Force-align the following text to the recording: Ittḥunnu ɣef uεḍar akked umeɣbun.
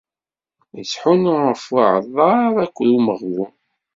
Ittḥunnu 0.81 1.33
ɣef 1.47 1.63
uεḍar 1.73 2.53
akked 2.63 2.89
umeɣbun. 2.97 3.51